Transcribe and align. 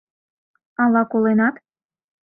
Ала 0.83 1.01
коленат? 1.11 1.55